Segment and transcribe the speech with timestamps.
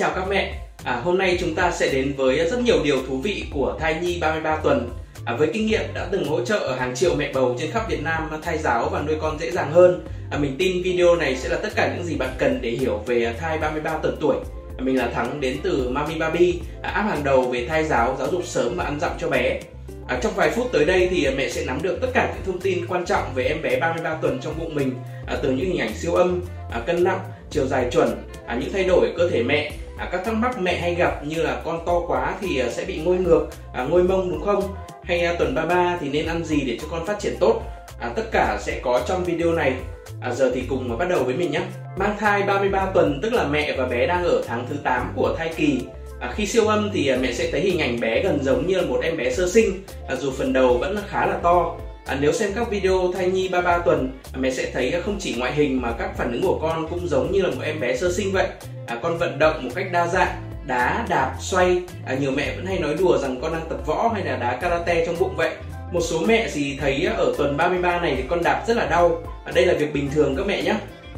[0.00, 0.54] chào các mẹ.
[0.84, 4.00] À, Hôm nay chúng ta sẽ đến với rất nhiều điều thú vị của thai
[4.02, 4.88] nhi 33 tuần.
[5.24, 7.90] À, Với kinh nghiệm đã từng hỗ trợ ở hàng triệu mẹ bầu trên khắp
[7.90, 10.06] Việt Nam thai giáo và nuôi con dễ dàng hơn.
[10.30, 12.98] À, Mình tin video này sẽ là tất cả những gì bạn cần để hiểu
[13.06, 14.36] về thai 33 tuần tuổi.
[14.78, 18.16] À, Mình là Thắng đến từ Mami Baby, à, app hàng đầu về thai giáo,
[18.18, 19.60] giáo dục sớm và ăn dặm cho bé.
[20.08, 22.60] À, trong vài phút tới đây thì mẹ sẽ nắm được tất cả những thông
[22.60, 24.94] tin quan trọng về em bé 33 tuần trong bụng mình
[25.26, 27.20] à, từ những hình ảnh siêu âm, à, cân nặng,
[27.50, 30.78] chiều dài chuẩn, à, những thay đổi cơ thể mẹ, à, các thắc mắc mẹ
[30.80, 34.02] hay gặp như là con to quá thì à, sẽ bị ngôi ngược, à, ngôi
[34.02, 34.74] mông đúng không?
[35.04, 37.62] Hay à, tuần 33 thì nên ăn gì để cho con phát triển tốt?
[38.00, 39.72] À, tất cả sẽ có trong video này.
[40.20, 41.60] À, giờ thì cùng bắt đầu với mình nhé.
[41.96, 45.34] Mang thai 33 tuần tức là mẹ và bé đang ở tháng thứ 8 của
[45.38, 45.80] thai kỳ
[46.20, 48.76] À, khi siêu âm thì à, mẹ sẽ thấy hình ảnh bé gần giống như
[48.76, 51.76] là một em bé sơ sinh à, dù phần đầu vẫn khá là to
[52.06, 55.34] À, nếu xem các video thai nhi 33 tuần, à, mẹ sẽ thấy không chỉ
[55.38, 57.96] ngoại hình mà các phản ứng của con cũng giống như là một em bé
[57.96, 58.46] sơ sinh vậy.
[58.90, 61.82] À, con vận động một cách đa dạng, đá, đạp, xoay.
[62.06, 64.56] À, nhiều mẹ vẫn hay nói đùa rằng con đang tập võ hay là đá
[64.56, 65.50] karate trong bụng vậy.
[65.92, 69.22] Một số mẹ thì thấy ở tuần 33 này thì con đạp rất là đau.
[69.44, 70.74] À, đây là việc bình thường các mẹ nhé.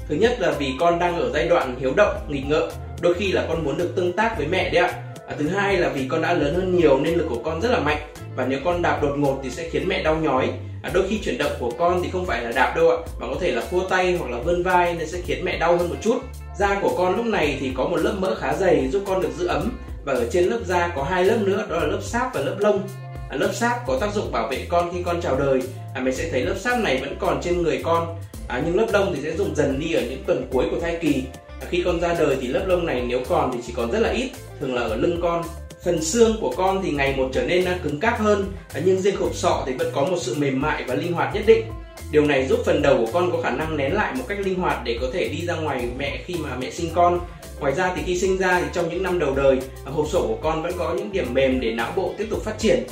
[0.08, 2.68] Thứ nhất là vì con đang ở giai đoạn hiếu động, nghịch ngợm.
[3.00, 4.92] Đôi khi là con muốn được tương tác với mẹ đấy ạ.
[5.28, 7.70] À, thứ hai là vì con đã lớn hơn nhiều nên lực của con rất
[7.70, 10.50] là mạnh và nếu con đạp đột ngột thì sẽ khiến mẹ đau nhói
[10.82, 13.26] à, đôi khi chuyển động của con thì không phải là đạp đâu ạ mà
[13.26, 15.88] có thể là khua tay hoặc là vươn vai nên sẽ khiến mẹ đau hơn
[15.88, 16.20] một chút
[16.62, 19.28] da của con lúc này thì có một lớp mỡ khá dày giúp con được
[19.38, 19.78] giữ ấm.
[20.04, 22.56] Và ở trên lớp da có hai lớp nữa đó là lớp sáp và lớp
[22.58, 22.88] lông.
[23.30, 25.60] À, lớp sáp có tác dụng bảo vệ con khi con chào đời.
[25.94, 28.16] À, mình sẽ thấy lớp sáp này vẫn còn trên người con.
[28.48, 30.98] À, nhưng lớp lông thì sẽ dùng dần đi ở những tuần cuối của thai
[31.00, 31.22] kỳ.
[31.60, 33.98] À, khi con ra đời thì lớp lông này nếu còn thì chỉ còn rất
[33.98, 35.42] là ít thường là ở lưng con.
[35.84, 38.52] Phần xương của con thì ngày một trở nên à, cứng cáp hơn.
[38.74, 41.34] À, nhưng riêng hộp sọ thì vẫn có một sự mềm mại và linh hoạt
[41.34, 41.64] nhất định
[42.12, 44.60] điều này giúp phần đầu của con có khả năng nén lại một cách linh
[44.60, 47.20] hoạt để có thể đi ra ngoài mẹ khi mà mẹ sinh con
[47.60, 50.38] ngoài ra thì khi sinh ra thì trong những năm đầu đời hộp sọ của
[50.42, 52.84] con vẫn có những điểm mềm để não bộ tiếp tục phát triển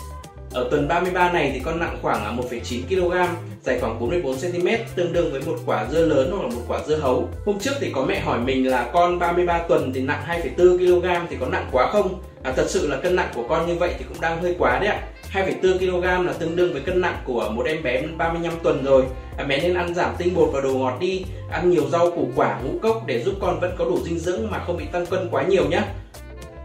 [0.53, 3.15] ở tuần 33 này thì con nặng khoảng à, 1,9 kg,
[3.63, 6.81] dài khoảng 44 cm, tương đương với một quả dưa lớn hoặc là một quả
[6.87, 7.29] dưa hấu.
[7.47, 11.27] Hôm trước thì có mẹ hỏi mình là con 33 tuần thì nặng 2,4 kg
[11.31, 12.23] thì có nặng quá không?
[12.43, 14.79] À, thật sự là cân nặng của con như vậy thì cũng đang hơi quá
[14.79, 15.01] đấy ạ.
[15.33, 19.05] 2,4 kg là tương đương với cân nặng của một em bé 35 tuần rồi.
[19.39, 22.29] À, mẹ nên ăn giảm tinh bột và đồ ngọt đi, ăn nhiều rau củ
[22.37, 25.07] quả, ngũ cốc để giúp con vẫn có đủ dinh dưỡng mà không bị tăng
[25.07, 25.83] cân quá nhiều nhé.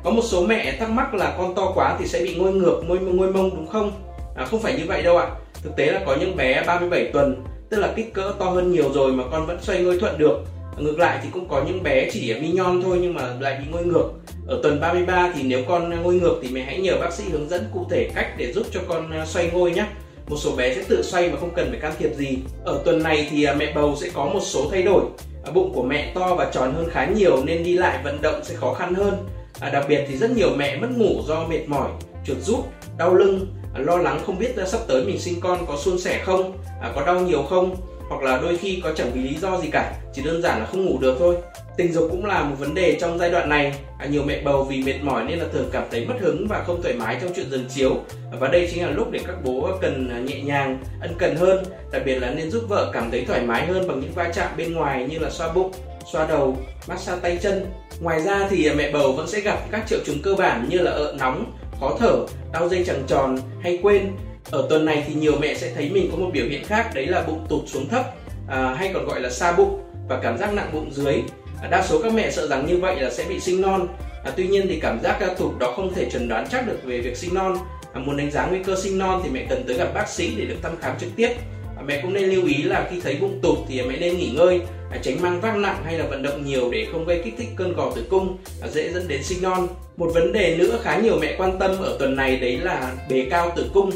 [0.03, 2.81] Có một số mẹ thắc mắc là con to quá thì sẽ bị ngôi ngược,
[2.87, 3.91] ngôi ngôi mông đúng không?
[4.35, 5.27] À, không phải như vậy đâu ạ.
[5.63, 8.93] Thực tế là có những bé 37 tuần, tức là kích cỡ to hơn nhiều
[8.93, 10.43] rồi mà con vẫn xoay ngôi thuận được.
[10.77, 13.57] Ngược lại thì cũng có những bé chỉ ở mi nhon thôi nhưng mà lại
[13.59, 14.09] bị ngôi ngược.
[14.47, 17.49] Ở tuần 33 thì nếu con ngôi ngược thì mẹ hãy nhờ bác sĩ hướng
[17.49, 19.85] dẫn cụ thể cách để giúp cho con à, xoay ngôi nhé.
[20.27, 22.37] Một số bé sẽ tự xoay mà không cần phải can thiệp gì.
[22.65, 25.03] Ở tuần này thì à, mẹ bầu sẽ có một số thay đổi.
[25.45, 28.41] À, bụng của mẹ to và tròn hơn khá nhiều nên đi lại vận động
[28.43, 29.27] sẽ khó khăn hơn
[29.59, 31.89] À, đặc biệt thì rất nhiều mẹ mất ngủ do mệt mỏi,
[32.25, 32.59] chuột rút,
[32.97, 36.21] đau lưng, à, lo lắng không biết sắp tới mình sinh con có suôn sẻ
[36.25, 37.75] không, à, có đau nhiều không,
[38.09, 40.65] hoặc là đôi khi có chẳng vì lý do gì cả, chỉ đơn giản là
[40.65, 41.35] không ngủ được thôi.
[41.77, 43.75] Tình dục cũng là một vấn đề trong giai đoạn này.
[43.99, 46.63] À, nhiều mẹ bầu vì mệt mỏi nên là thường cảm thấy mất hứng và
[46.67, 47.91] không thoải mái trong chuyện giường chiếu.
[48.31, 51.35] À, và đây chính là lúc để các bố cần à, nhẹ nhàng, ân cần
[51.35, 54.31] hơn, đặc biệt là nên giúp vợ cảm thấy thoải mái hơn bằng những va
[54.35, 55.71] chạm bên ngoài như là xoa bụng,
[56.11, 56.57] xoa đầu,
[56.87, 57.65] massage tay chân.
[57.99, 60.77] Ngoài ra thì à, mẹ bầu vẫn sẽ gặp các triệu chứng cơ bản như
[60.77, 62.15] là ợ nóng, khó thở,
[62.53, 64.11] đau dây chằng tròn hay quên.
[64.51, 67.05] Ở tuần này thì nhiều mẹ sẽ thấy mình có một biểu hiện khác đấy
[67.05, 68.05] là bụng tụt xuống thấp
[68.47, 71.15] à, hay còn gọi là xa bụng và cảm giác nặng bụng dưới.
[71.61, 73.87] À, đa số các mẹ sợ rằng như vậy là sẽ bị sinh non.
[74.23, 77.01] À, tuy nhiên thì cảm giác tụt đó không thể chẩn đoán chắc được về
[77.01, 77.57] việc sinh non.
[77.95, 80.35] À, muốn đánh giá nguy cơ sinh non thì mẹ cần tới gặp bác sĩ
[80.37, 81.29] để được thăm khám trực tiếp
[81.77, 84.29] à, mẹ cũng nên lưu ý là khi thấy bụng tụt thì mẹ nên nghỉ
[84.29, 87.33] ngơi à, tránh mang vác nặng hay là vận động nhiều để không gây kích
[87.37, 89.67] thích cơn gò tử cung à, dễ dẫn đến sinh non
[89.97, 93.27] một vấn đề nữa khá nhiều mẹ quan tâm ở tuần này đấy là bề
[93.29, 93.91] cao tử cung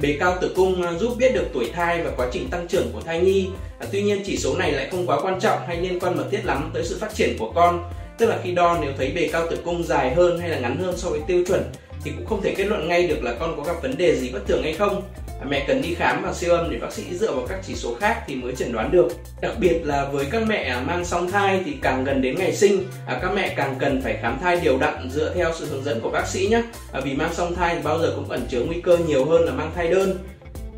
[0.00, 2.90] bề cao tử cung à, giúp biết được tuổi thai và quá trình tăng trưởng
[2.92, 3.48] của thai nhi.
[3.78, 6.24] À, tuy nhiên chỉ số này lại không quá quan trọng hay liên quan mật
[6.30, 7.90] thiết lắm tới sự phát triển của con.
[8.18, 10.78] Tức là khi đo nếu thấy bề cao tử cung dài hơn hay là ngắn
[10.78, 11.62] hơn so với tiêu chuẩn
[12.04, 14.30] thì cũng không thể kết luận ngay được là con có gặp vấn đề gì
[14.32, 15.02] bất thường hay không
[15.48, 17.94] mẹ cần đi khám và siêu âm để bác sĩ dựa vào các chỉ số
[18.00, 19.08] khác thì mới chẩn đoán được.
[19.40, 22.84] Đặc biệt là với các mẹ mang song thai thì càng gần đến ngày sinh
[23.06, 26.00] à, các mẹ càng cần phải khám thai đều đặn dựa theo sự hướng dẫn
[26.00, 28.60] của bác sĩ nhé à, vì mang song thai thì bao giờ cũng ẩn chứa
[28.60, 30.18] nguy cơ nhiều hơn là mang thai đơn.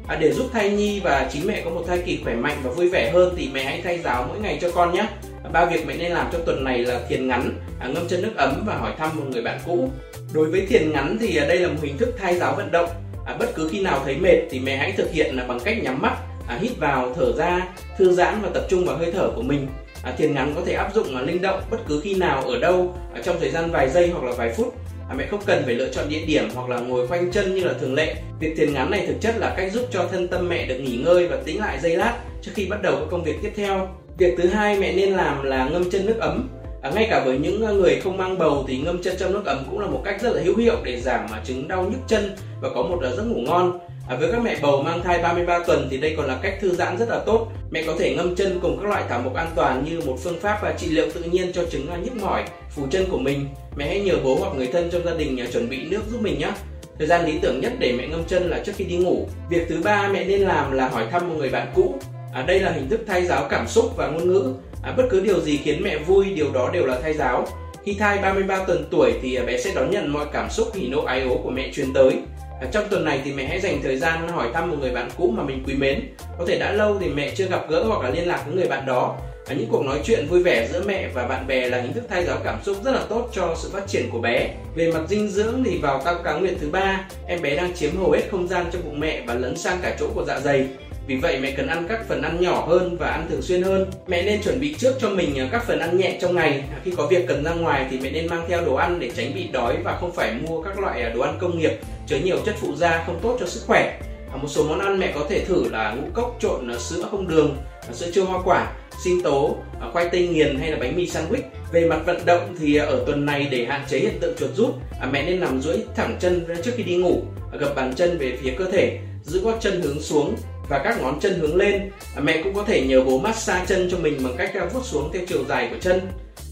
[0.08, 2.70] À, để giúp thai nhi và chính mẹ có một thai kỳ khỏe mạnh và
[2.70, 5.06] vui vẻ hơn thì mẹ hãy thay giáo mỗi ngày cho con nhé
[5.44, 7.58] à, ba việc mẹ nên làm cho tuần này là thiền ngắn
[7.94, 9.90] ngâm chân nước ấm và hỏi thăm một người bạn cũ.
[10.32, 12.88] Đối với thiền ngắn thì đây là một hình thức thay giáo vận động
[13.26, 15.82] à, bất cứ khi nào thấy mệt thì mẹ hãy thực hiện là bằng cách
[15.82, 16.16] nhắm mắt
[16.48, 19.66] à, hít vào thở ra thư giãn và tập trung vào hơi thở của mình
[20.02, 22.58] À, thiền ngắn có thể áp dụng à, linh động bất cứ khi nào ở
[22.58, 24.74] đâu à, trong thời gian vài giây hoặc là vài phút.
[25.08, 27.64] À, mẹ không cần phải lựa chọn địa điểm hoặc là ngồi khoanh chân như
[27.64, 28.14] là thường lệ.
[28.40, 30.96] Việc thiền ngắn này thực chất là cách giúp cho thân tâm mẹ được nghỉ
[30.96, 33.88] ngơi và tĩnh lại giây lát trước khi bắt đầu các công việc tiếp theo.
[34.18, 36.48] Việc thứ hai mẹ nên làm là ngâm chân nước ấm.
[36.82, 39.46] À, ngay cả với những à, người không mang bầu thì ngâm chân trong nước
[39.46, 42.00] ấm cũng là một cách rất là hữu hiệu để giảm à, chứng đau nhức
[42.08, 43.78] chân và có một à, giấc ngủ ngon.
[44.08, 46.74] À, với các mẹ bầu mang thai 33 tuần thì đây còn là cách thư
[46.74, 47.48] giãn rất là tốt.
[47.70, 50.40] Mẹ có thể ngâm chân cùng các loại thảo mộc an toàn như một phương
[50.40, 53.48] pháp và trị liệu tự nhiên cho chứng nhức mỏi, phù chân của mình.
[53.76, 56.38] Mẹ hãy nhờ bố hoặc người thân trong gia đình chuẩn bị nước giúp mình
[56.38, 56.52] nhé.
[56.98, 59.26] Thời gian lý tưởng nhất để mẹ ngâm chân là trước khi đi ngủ.
[59.50, 61.94] Việc thứ ba mẹ nên làm là hỏi thăm một người bạn cũ.
[62.34, 64.54] À, đây là hình thức thay giáo cảm xúc và ngôn ngữ.
[64.82, 67.46] À, bất cứ điều gì khiến mẹ vui, điều đó đều là thay giáo.
[67.84, 70.88] Khi thai 33 tuần tuổi thì à, bé sẽ đón nhận mọi cảm xúc hỉ
[70.88, 72.12] nộ ái ố của mẹ truyền tới.
[72.60, 75.08] À, trong tuần này thì mẹ hãy dành thời gian hỏi thăm một người bạn
[75.18, 76.00] cũ mà mình quý mến.
[76.38, 78.68] Có thể đã lâu thì mẹ chưa gặp gỡ hoặc là liên lạc với người
[78.68, 79.16] bạn đó.
[79.46, 82.04] À, những cuộc nói chuyện vui vẻ giữa mẹ và bạn bè là hình thức
[82.08, 84.54] thay giáo cảm xúc rất là tốt cho sự phát triển của bé.
[84.74, 87.96] Về mặt dinh dưỡng thì vào cao cá nguyệt thứ ba em bé đang chiếm
[87.96, 90.66] hầu hết không gian trong bụng mẹ và lấn sang cả chỗ của dạ dày
[91.06, 93.90] vì vậy mẹ cần ăn các phần ăn nhỏ hơn và ăn thường xuyên hơn.
[94.06, 96.64] Mẹ nên chuẩn bị trước cho mình à, các phần ăn nhẹ trong ngày.
[96.72, 99.10] À, khi có việc cần ra ngoài thì mẹ nên mang theo đồ ăn để
[99.16, 101.72] tránh bị đói và không phải mua các loại à, đồ ăn công nghiệp
[102.06, 103.98] chứa nhiều chất phụ gia không tốt cho sức khỏe.
[104.42, 107.56] Một số món ăn mẹ có thể thử là ngũ cốc trộn sữa không đường,
[107.92, 108.72] sữa chua hoa quả,
[109.04, 109.56] sinh tố,
[109.92, 111.42] khoai tây nghiền hay là bánh mì sandwich.
[111.72, 114.74] Về mặt vận động thì ở tuần này để hạn chế hiện tượng chuột rút,
[115.12, 117.22] mẹ nên nằm duỗi thẳng chân trước khi đi ngủ,
[117.58, 120.36] gập bàn chân về phía cơ thể, giữ gót chân hướng xuống
[120.72, 121.90] và các ngón chân hướng lên.
[122.16, 124.84] À, mẹ cũng có thể nhờ bố massage chân cho mình bằng cách à, vuốt
[124.84, 126.00] xuống theo chiều dài của chân.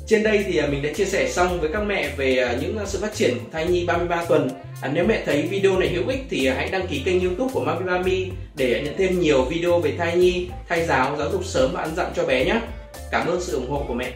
[0.07, 2.99] Trên đây thì à, mình đã chia sẻ xong với các mẹ về những sự
[3.03, 4.49] phát triển của thai nhi 33 tuần.
[4.93, 7.85] Nếu mẹ thấy video này hữu ích thì hãy đăng ký kênh youtube của Mami
[7.85, 11.81] Mami để nhận thêm nhiều video về thai nhi, thai giáo, giáo dục sớm và
[11.81, 12.61] ăn dặm cho bé nhé.
[13.11, 14.13] Cảm ơn sự ủng hộ của mẹ.